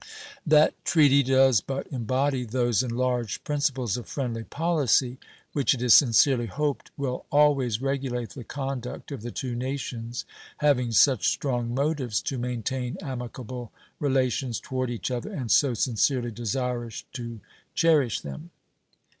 [0.47, 5.19] That treaty does but embody those enlarged principles of friendly policy
[5.53, 10.25] which it is sincerely hoped will always regulate the conduct of the two nations
[10.57, 17.03] having such strong motives to maintain amicable relations toward each other and so sincerely desirous
[17.13, 17.39] to
[17.75, 18.49] cherish them.